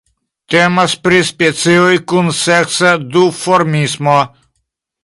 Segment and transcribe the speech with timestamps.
[0.53, 4.19] Temas pri specioj kun seksa duformismo.